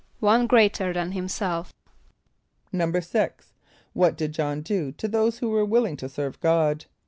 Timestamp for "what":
3.93-4.17